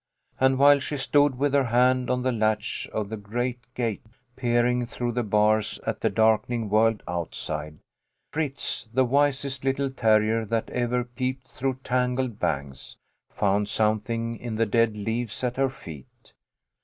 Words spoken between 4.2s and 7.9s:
peering through the bars at the darkening world outside,